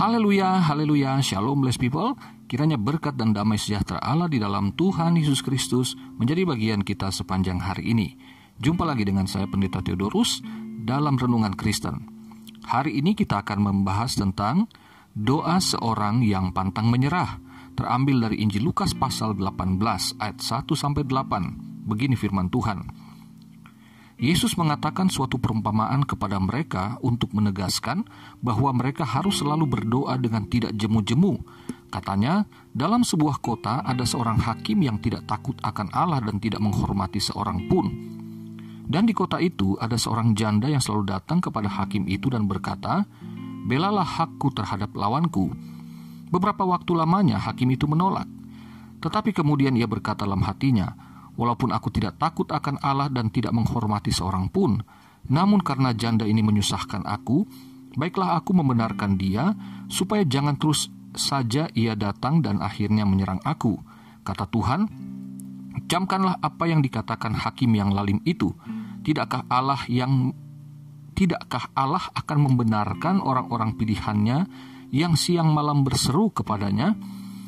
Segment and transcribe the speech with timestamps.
[0.00, 2.16] Haleluya, haleluya, shalom blessed people.
[2.48, 7.60] Kiranya berkat dan damai sejahtera Allah di dalam Tuhan Yesus Kristus menjadi bagian kita sepanjang
[7.60, 8.16] hari ini.
[8.56, 10.40] Jumpa lagi dengan saya Pendeta Theodorus
[10.88, 12.08] dalam Renungan Kristen.
[12.64, 14.72] Hari ini kita akan membahas tentang
[15.12, 17.36] doa seorang yang pantang menyerah.
[17.76, 19.76] Terambil dari Injil Lukas pasal 18
[20.16, 21.84] ayat 1 sampai 8.
[21.84, 22.88] Begini firman Tuhan.
[24.20, 28.04] Yesus mengatakan suatu perumpamaan kepada mereka untuk menegaskan
[28.44, 31.40] bahwa mereka harus selalu berdoa dengan tidak jemu-jemu.
[31.88, 32.44] Katanya,
[32.76, 37.64] dalam sebuah kota ada seorang hakim yang tidak takut akan Allah dan tidak menghormati seorang
[37.72, 37.88] pun.
[38.84, 43.08] Dan di kota itu ada seorang janda yang selalu datang kepada hakim itu dan berkata,
[43.64, 45.48] "Belalah hakku terhadap lawanku."
[46.28, 48.28] Beberapa waktu lamanya hakim itu menolak.
[49.00, 50.92] Tetapi kemudian ia berkata dalam hatinya,
[51.40, 54.76] Walaupun aku tidak takut akan Allah dan tidak menghormati seorang pun,
[55.32, 57.48] namun karena janda ini menyusahkan aku,
[57.96, 59.56] baiklah aku membenarkan dia,
[59.88, 63.80] supaya jangan terus saja ia datang dan akhirnya menyerang aku.
[64.20, 64.84] Kata Tuhan,
[65.88, 68.52] camkanlah apa yang dikatakan hakim yang lalim itu.
[69.00, 70.36] Tidakkah Allah yang
[71.16, 74.44] tidakkah Allah akan membenarkan orang-orang pilihannya
[74.92, 76.94] yang siang malam berseru kepadanya?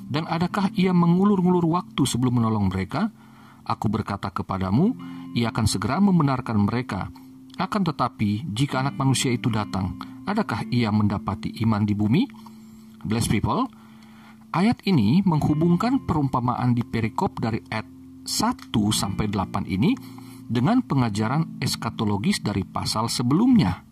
[0.08, 3.12] Dan adakah ia mengulur-ngulur waktu sebelum menolong mereka?
[3.62, 4.94] Aku berkata kepadamu,
[5.34, 7.10] ia akan segera membenarkan mereka.
[7.60, 12.22] Akan tetapi, jika anak manusia itu datang, adakah ia mendapati iman di bumi?
[13.02, 13.68] Bless people,
[14.50, 17.86] ayat ini menghubungkan perumpamaan di perikop dari ayat
[18.22, 19.94] 1 sampai 8 ini
[20.46, 23.83] dengan pengajaran eskatologis dari pasal sebelumnya.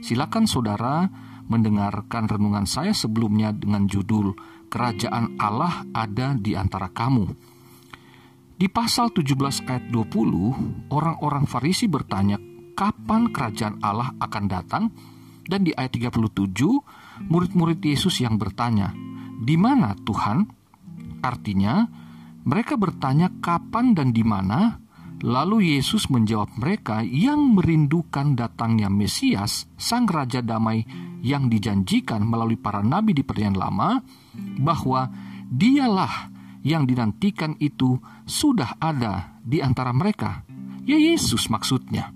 [0.00, 1.06] Silakan saudara
[1.50, 4.32] mendengarkan renungan saya sebelumnya dengan judul
[4.70, 7.26] Kerajaan Allah ada di antara kamu.
[8.60, 12.36] Di pasal 17 ayat 20, orang-orang Farisi bertanya
[12.76, 14.84] kapan kerajaan Allah akan datang
[15.48, 16.44] dan di ayat 37
[17.24, 18.92] murid-murid Yesus yang bertanya,
[19.40, 20.44] "Di mana Tuhan?"
[21.24, 21.88] Artinya,
[22.44, 24.76] mereka bertanya kapan dan di mana,
[25.24, 30.84] lalu Yesus menjawab mereka yang merindukan datangnya Mesias, sang raja damai
[31.24, 34.04] yang dijanjikan melalui para nabi di Perjanjian Lama,
[34.60, 35.08] bahwa
[35.48, 37.96] dialah yang dinantikan itu
[38.28, 40.44] sudah ada di antara mereka.
[40.84, 42.12] Ya Yesus maksudnya.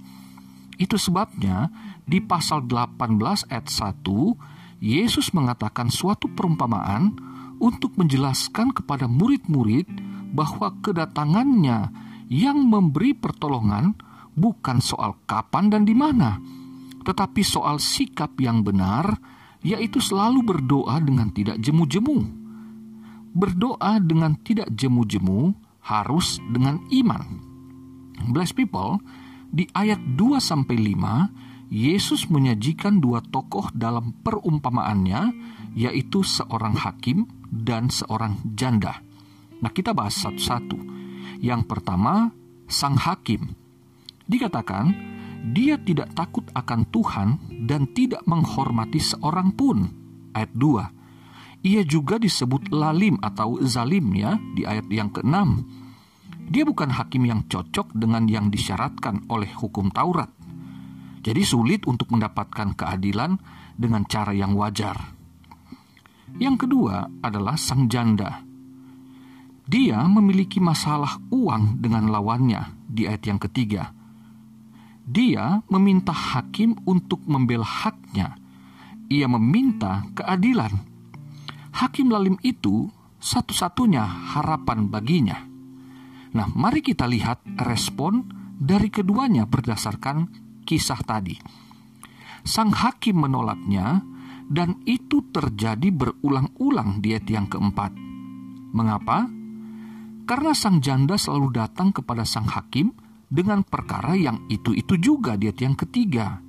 [0.77, 1.71] Itu sebabnya
[2.05, 7.15] di pasal 18 ayat 1 Yesus mengatakan suatu perumpamaan
[7.63, 9.87] untuk menjelaskan kepada murid-murid
[10.35, 11.95] bahwa kedatangannya
[12.29, 13.95] yang memberi pertolongan
[14.35, 16.43] bukan soal kapan dan di mana,
[17.07, 19.15] tetapi soal sikap yang benar,
[19.63, 22.44] yaitu selalu berdoa dengan tidak jemu-jemu
[23.35, 25.53] berdoa dengan tidak jemu-jemu
[25.85, 27.43] harus dengan iman.
[28.31, 29.03] Bless people,
[29.51, 35.35] di ayat 2 sampai 5, Yesus menyajikan dua tokoh dalam perumpamaannya,
[35.75, 39.03] yaitu seorang hakim dan seorang janda.
[39.59, 40.79] Nah, kita bahas satu-satu.
[41.43, 42.31] Yang pertama,
[42.71, 43.59] sang hakim.
[44.31, 44.95] Dikatakan,
[45.51, 47.29] dia tidak takut akan Tuhan
[47.67, 49.91] dan tidak menghormati seorang pun.
[50.33, 51.04] Ayat 2
[51.65, 55.35] ia juga disebut lalim atau zalim ya di ayat yang ke-6.
[56.53, 60.29] Dia bukan hakim yang cocok dengan yang disyaratkan oleh hukum Taurat.
[61.25, 63.41] Jadi sulit untuk mendapatkan keadilan
[63.81, 65.17] dengan cara yang wajar.
[66.37, 68.45] Yang kedua adalah sang janda.
[69.65, 73.89] Dia memiliki masalah uang dengan lawannya di ayat yang ketiga.
[75.09, 78.37] Dia meminta hakim untuk membela haknya.
[79.09, 80.94] Ia meminta keadilan
[81.75, 82.87] hakim lalim itu
[83.19, 84.05] satu-satunya
[84.37, 85.39] harapan baginya.
[86.35, 90.31] Nah, mari kita lihat respon dari keduanya berdasarkan
[90.67, 91.39] kisah tadi.
[92.45, 94.05] Sang hakim menolaknya,
[94.45, 97.97] dan itu terjadi berulang-ulang di ayat yang keempat.
[98.77, 99.25] Mengapa?
[100.29, 102.93] Karena sang janda selalu datang kepada sang hakim
[103.29, 106.45] dengan perkara yang itu-itu juga di ayat yang ketiga.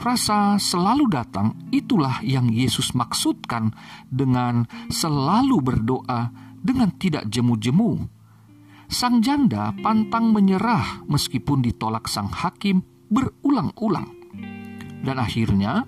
[0.00, 3.76] Rasa selalu datang itulah yang Yesus maksudkan
[4.08, 8.08] dengan selalu berdoa dengan tidak jemu-jemu.
[8.88, 12.80] Sang janda pantang menyerah meskipun ditolak sang hakim
[13.12, 14.08] berulang-ulang.
[15.04, 15.84] Dan akhirnya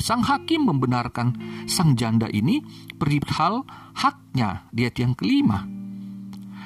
[0.00, 1.36] sang hakim membenarkan
[1.68, 2.64] sang janda ini
[2.96, 5.68] perihal haknya di ayat yang kelima.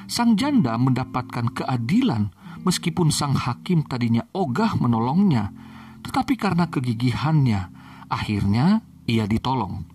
[0.07, 2.31] Sang janda mendapatkan keadilan
[2.63, 5.51] meskipun sang hakim tadinya ogah menolongnya
[6.03, 7.61] tetapi karena kegigihannya,
[8.11, 9.87] akhirnya ia ditolong.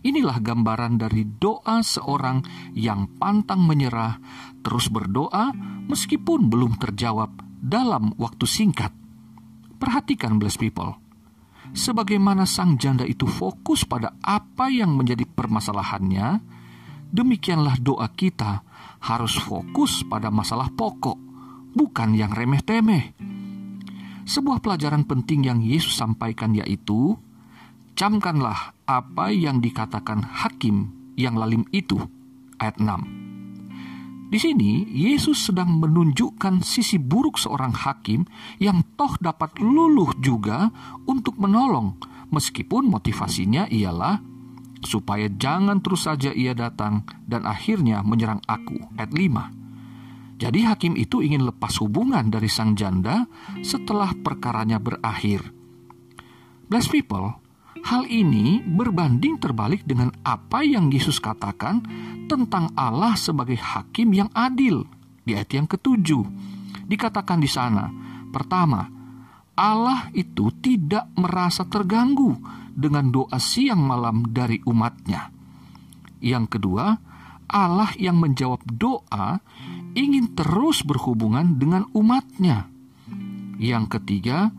[0.00, 2.40] Inilah gambaran dari doa seorang
[2.72, 4.16] yang pantang menyerah,
[4.64, 5.52] terus berdoa
[5.86, 8.96] meskipun belum terjawab dalam waktu singkat.
[9.76, 10.96] Perhatikan, blessed people.
[11.70, 16.42] sebagaimana sang janda itu fokus pada apa yang menjadi permasalahannya,
[17.10, 18.62] demikianlah doa kita
[19.00, 21.18] harus fokus pada masalah pokok,
[21.74, 23.14] bukan yang remeh-temeh.
[24.30, 27.18] Sebuah pelajaran penting yang Yesus sampaikan yaitu,
[27.98, 31.98] camkanlah apa yang dikatakan hakim yang lalim itu.
[32.62, 34.30] Ayat 6.
[34.30, 38.22] Di sini, Yesus sedang menunjukkan sisi buruk seorang hakim
[38.62, 40.70] yang toh dapat luluh juga
[41.10, 41.98] untuk menolong,
[42.30, 44.22] meskipun motivasinya ialah
[44.86, 48.78] supaya jangan terus saja ia datang dan akhirnya menyerang aku.
[48.94, 49.59] Ayat 5.
[50.40, 53.28] Jadi hakim itu ingin lepas hubungan dari sang janda
[53.60, 55.44] setelah perkaranya berakhir.
[56.64, 57.36] Bless people,
[57.80, 61.80] Hal ini berbanding terbalik dengan apa yang Yesus katakan
[62.28, 64.84] tentang Allah sebagai hakim yang adil
[65.24, 66.24] di ayat yang ketujuh.
[66.84, 67.88] Dikatakan di sana,
[68.28, 68.84] pertama,
[69.56, 72.36] Allah itu tidak merasa terganggu
[72.76, 75.32] dengan doa siang malam dari umatnya.
[76.20, 77.00] Yang kedua,
[77.48, 79.40] Allah yang menjawab doa
[79.94, 82.70] ingin terus berhubungan dengan umatnya.
[83.60, 84.52] Yang ketiga,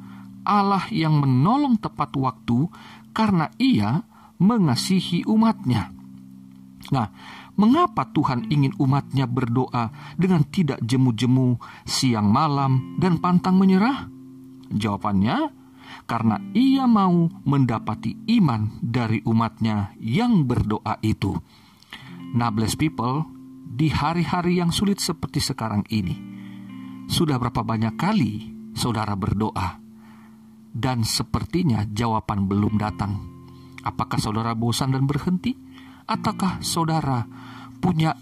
[0.45, 2.69] Allah yang menolong tepat waktu
[3.13, 4.05] karena ia
[4.41, 5.93] mengasihi umatnya.
[6.89, 7.13] Nah,
[7.55, 14.09] mengapa Tuhan ingin umatnya berdoa dengan tidak jemu-jemu siang malam dan pantang menyerah?
[14.73, 15.53] Jawabannya,
[16.09, 21.37] karena ia mau mendapati iman dari umatnya yang berdoa itu.
[22.31, 23.27] Bless people,
[23.81, 26.13] di hari-hari yang sulit seperti sekarang ini,
[27.09, 29.81] sudah berapa banyak kali saudara berdoa
[30.69, 33.17] dan sepertinya jawaban belum datang.
[33.81, 35.57] Apakah saudara bosan dan berhenti?
[36.05, 37.25] Ataukah saudara
[37.81, 38.13] punya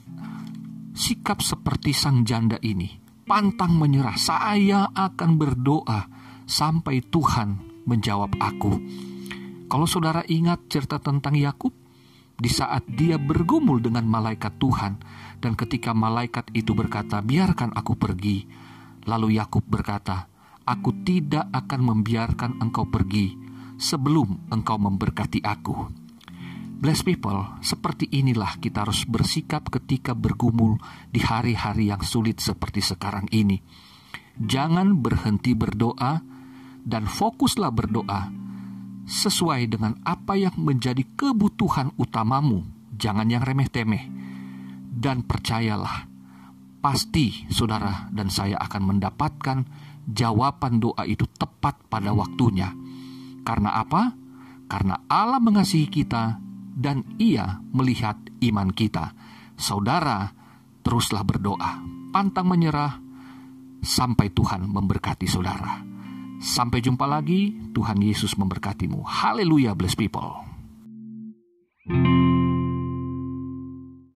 [0.96, 2.96] sikap seperti sang janda ini?
[3.28, 6.08] Pantang menyerah, saya akan berdoa
[6.48, 8.80] sampai Tuhan menjawab aku.
[9.68, 11.76] Kalau saudara ingat cerita tentang Yakub,
[12.40, 15.04] di saat dia bergumul dengan malaikat Tuhan,
[15.44, 18.48] dan ketika malaikat itu berkata, "Biarkan aku pergi,"
[19.04, 20.32] lalu Yakub berkata,
[20.70, 23.34] Aku tidak akan membiarkan engkau pergi
[23.82, 25.90] sebelum engkau memberkati aku.
[26.78, 30.78] Bless people, seperti inilah kita harus bersikap ketika bergumul
[31.10, 33.58] di hari-hari yang sulit seperti sekarang ini.
[34.38, 36.22] Jangan berhenti berdoa
[36.86, 38.30] dan fokuslah berdoa
[39.10, 42.62] sesuai dengan apa yang menjadi kebutuhan utamamu.
[42.94, 44.06] Jangan yang remeh-temeh.
[44.94, 46.06] Dan percayalah,
[46.84, 49.66] pasti saudara dan saya akan mendapatkan
[50.06, 52.70] jawaban doa itu tepat pada waktunya.
[53.42, 54.14] Karena apa?
[54.70, 56.38] Karena Allah mengasihi kita
[56.78, 59.18] dan Ia melihat iman kita.
[59.58, 60.30] Saudara,
[60.86, 61.82] teruslah berdoa,
[62.14, 63.02] pantang menyerah
[63.82, 65.89] sampai Tuhan memberkati saudara.
[66.40, 69.04] Sampai jumpa lagi, Tuhan Yesus memberkatimu.
[69.04, 70.48] Haleluya, bless people.
[71.90, 72.19] thank you